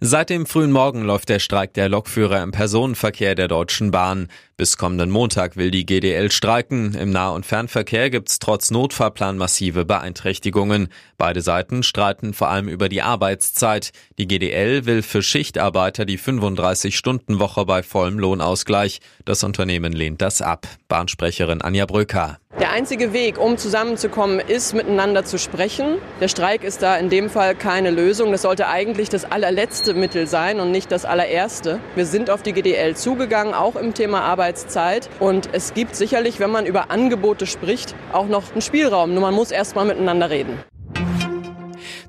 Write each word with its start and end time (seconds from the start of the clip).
Seit 0.00 0.30
dem 0.30 0.46
frühen 0.46 0.72
Morgen 0.72 1.02
läuft 1.02 1.28
der 1.28 1.38
Streik 1.38 1.74
der 1.74 1.88
Lokführer 1.88 2.42
im 2.42 2.52
Personenverkehr 2.52 3.34
der 3.34 3.48
Deutschen 3.48 3.90
Bahn. 3.90 4.28
Bis 4.56 4.76
kommenden 4.76 5.10
Montag 5.10 5.56
will 5.56 5.70
die 5.70 5.86
GDL 5.86 6.30
streiken. 6.30 6.94
Im 6.94 7.10
Nah- 7.10 7.30
und 7.30 7.46
Fernverkehr 7.46 8.10
gibt's 8.10 8.38
trotz 8.38 8.70
Notfahrplan 8.70 9.38
massive 9.38 9.84
Beeinträchtigungen. 9.84 10.88
Beide 11.16 11.40
Seiten 11.40 11.82
streiten 11.82 12.34
vor 12.34 12.48
allem 12.48 12.68
über 12.68 12.88
die 12.88 13.02
Arbeitszeit. 13.02 13.90
Die 14.18 14.26
GDL 14.26 14.84
will 14.84 15.02
für 15.02 15.22
Schichtarbeiter 15.22 16.04
die 16.04 16.18
35-Stunden-Woche 16.18 17.64
bei 17.64 17.82
vollem 17.82 18.18
Lohnausgleich. 18.18 19.00
Das 19.24 19.44
Unternehmen 19.44 19.92
lehnt 19.92 20.20
das 20.20 20.42
ab. 20.42 20.66
Bahnsprecherin 20.88 21.62
Anja 21.62 21.86
Bröker. 21.86 22.38
Der 22.58 22.72
einzige 22.72 23.12
Weg, 23.12 23.38
um 23.38 23.56
zusammenzukommen, 23.56 24.40
ist 24.40 24.74
miteinander 24.74 25.24
zu 25.24 25.38
sprechen. 25.38 25.98
Der 26.20 26.28
Streik 26.28 26.64
ist 26.64 26.82
da 26.82 26.96
in 26.96 27.08
dem 27.08 27.30
Fall 27.30 27.54
keine 27.54 27.90
Lösung. 27.90 28.32
Das 28.32 28.42
sollte 28.42 28.66
eigentlich 28.66 29.08
das 29.08 29.30
allerletzte 29.50 29.94
Mittel 29.94 30.28
sein 30.28 30.60
und 30.60 30.70
nicht 30.70 30.92
das 30.92 31.04
allererste. 31.04 31.80
Wir 31.96 32.06
sind 32.06 32.30
auf 32.30 32.40
die 32.40 32.52
GDL 32.52 32.94
zugegangen, 32.94 33.52
auch 33.52 33.74
im 33.74 33.94
Thema 33.94 34.20
Arbeitszeit. 34.20 35.10
Und 35.18 35.48
es 35.52 35.74
gibt 35.74 35.96
sicherlich, 35.96 36.38
wenn 36.38 36.50
man 36.50 36.66
über 36.66 36.92
Angebote 36.92 37.48
spricht, 37.48 37.96
auch 38.12 38.28
noch 38.28 38.52
einen 38.52 38.60
Spielraum. 38.60 39.12
Nur 39.12 39.22
man 39.22 39.34
muss 39.34 39.50
erst 39.50 39.74
mal 39.74 39.84
miteinander 39.84 40.30
reden. 40.30 40.60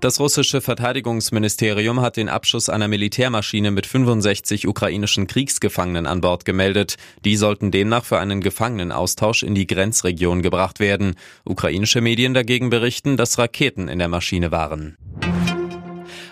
Das 0.00 0.20
russische 0.20 0.60
Verteidigungsministerium 0.60 2.02
hat 2.02 2.18
den 2.18 2.28
Abschuss 2.28 2.68
einer 2.68 2.88
Militärmaschine 2.88 3.70
mit 3.70 3.86
65 3.86 4.66
ukrainischen 4.66 5.26
Kriegsgefangenen 5.26 6.06
an 6.06 6.20
Bord 6.20 6.44
gemeldet. 6.44 6.96
Die 7.24 7.36
sollten 7.36 7.70
demnach 7.70 8.04
für 8.04 8.18
einen 8.18 8.42
Gefangenenaustausch 8.42 9.42
in 9.42 9.54
die 9.54 9.66
Grenzregion 9.66 10.42
gebracht 10.42 10.78
werden. 10.78 11.16
Ukrainische 11.44 12.02
Medien 12.02 12.34
dagegen 12.34 12.68
berichten, 12.68 13.16
dass 13.16 13.38
Raketen 13.38 13.88
in 13.88 13.98
der 13.98 14.08
Maschine 14.08 14.50
waren. 14.50 14.98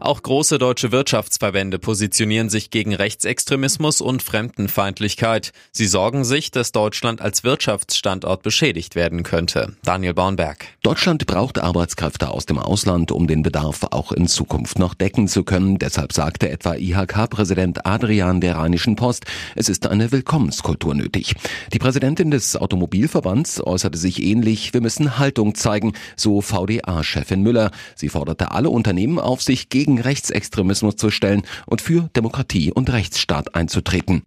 Auch 0.00 0.22
große 0.22 0.58
deutsche 0.58 0.92
Wirtschaftsverbände 0.92 1.78
positionieren 1.78 2.48
sich 2.48 2.70
gegen 2.70 2.94
Rechtsextremismus 2.94 4.00
und 4.00 4.22
Fremdenfeindlichkeit. 4.22 5.52
Sie 5.72 5.86
sorgen 5.86 6.24
sich, 6.24 6.50
dass 6.50 6.72
Deutschland 6.72 7.20
als 7.20 7.44
Wirtschaftsstandort 7.44 8.42
beschädigt 8.42 8.94
werden 8.94 9.22
könnte. 9.22 9.76
Daniel 9.84 10.14
Bornberg. 10.14 10.66
Deutschland 10.82 11.26
braucht 11.26 11.58
Arbeitskräfte 11.58 12.30
aus 12.30 12.46
dem 12.46 12.58
Ausland, 12.58 13.12
um 13.12 13.26
den 13.26 13.42
Bedarf 13.42 13.84
auch 13.90 14.12
in 14.12 14.26
Zukunft 14.26 14.78
noch 14.78 14.94
decken 14.94 15.28
zu 15.28 15.44
können. 15.44 15.78
Deshalb 15.78 16.12
sagte 16.12 16.48
etwa 16.48 16.74
IHK-Präsident 16.74 17.86
Adrian 17.86 18.40
der 18.40 18.56
Rheinischen 18.56 18.96
Post, 18.96 19.24
es 19.54 19.68
ist 19.68 19.86
eine 19.86 20.12
Willkommenskultur 20.12 20.94
nötig. 20.94 21.34
Die 21.72 21.78
Präsidentin 21.78 22.30
des 22.30 22.56
Automobilverbands 22.56 23.64
äußerte 23.64 23.98
sich 23.98 24.22
ähnlich, 24.22 24.74
wir 24.74 24.80
müssen 24.80 25.18
Haltung 25.18 25.54
zeigen, 25.54 25.92
so 26.16 26.40
VDA-Chefin 26.40 27.42
Müller. 27.42 27.70
Sie 27.94 28.08
forderte 28.08 28.50
alle 28.50 28.70
Unternehmen 28.70 29.18
auf, 29.18 29.42
sich 29.42 29.68
gegen 29.68 29.93
gegen 29.94 30.02
Rechtsextremismus 30.02 30.96
zu 30.96 31.10
stellen 31.10 31.42
und 31.66 31.80
für 31.80 32.08
Demokratie 32.16 32.72
und 32.72 32.90
Rechtsstaat 32.92 33.54
einzutreten. 33.54 34.22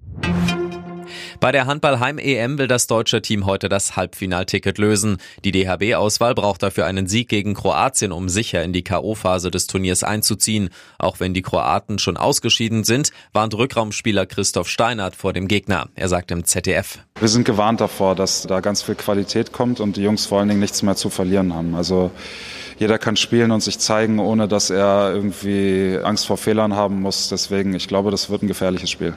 Bei 1.40 1.52
der 1.52 1.68
Handball-Heim-EM 1.68 2.58
will 2.58 2.68
das 2.68 2.88
deutsche 2.88 3.22
Team 3.22 3.46
heute 3.46 3.70
das 3.70 3.96
Halbfinalticket 3.96 4.78
lösen. 4.78 5.18
Die 5.46 5.52
DHB-Auswahl 5.52 6.34
braucht 6.34 6.64
dafür 6.64 6.86
einen 6.86 7.08
Sieg 7.08 7.30
gegen 7.30 7.54
Kroatien, 7.54 8.12
um 8.12 8.28
sicher 8.28 8.64
in 8.64 8.74
die 8.74 8.84
K.O.-Phase 8.84 9.52
des 9.52 9.68
Turniers 9.68 10.04
einzuziehen. 10.04 10.70
Auch 10.98 11.20
wenn 11.20 11.34
die 11.34 11.44
Kroaten 11.44 12.00
schon 12.00 12.18
ausgeschieden 12.18 12.84
sind, 12.84 13.12
warnt 13.34 13.54
Rückraumspieler 13.54 14.26
Christoph 14.26 14.68
Steinert 14.68 15.16
vor 15.16 15.32
dem 15.32 15.48
Gegner. 15.48 15.90
Er 15.96 16.10
sagt 16.10 16.32
im 16.32 16.44
ZDF. 16.44 17.00
Wir 17.20 17.30
sind 17.30 17.46
gewarnt 17.46 17.82
davor, 17.82 18.16
dass 18.16 18.44
da 18.44 18.60
ganz 18.60 18.82
viel 18.82 18.96
Qualität 18.96 19.52
kommt 19.52 19.80
und 19.80 19.98
die 19.98 20.02
Jungs 20.02 20.26
vor 20.26 20.40
allen 20.40 20.50
Dingen 20.50 20.62
nichts 20.62 20.82
mehr 20.82 20.96
zu 20.96 21.10
verlieren 21.10 21.54
haben. 21.54 21.76
Also 21.76 22.12
jeder 22.78 22.98
kann 22.98 23.16
spielen 23.16 23.52
und 23.52 23.62
sich 23.62 23.80
zeigen, 23.80 24.20
ohne 24.20 24.48
dass 24.48 24.70
er 24.70 25.12
irgendwie 25.14 26.00
Angst 26.04 26.28
vor 26.28 26.38
Fehlern 26.38 26.76
haben 26.76 27.02
muss. 27.02 27.30
Deswegen, 27.30 27.74
ich 27.74 27.88
glaube, 27.88 28.12
das 28.12 28.30
wird 28.30 28.44
ein 28.44 28.48
gefährliches 28.48 28.90
Spiel. 28.90 29.14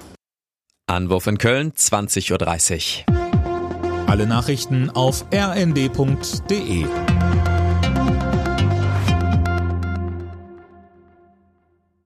Anwurf 0.86 1.26
in 1.26 1.38
Köln, 1.38 1.72
20.30 1.72 3.04
Uhr. 3.08 4.08
Alle 4.08 4.26
Nachrichten 4.26 4.90
auf 4.90 5.24
rnd.de 5.32 6.84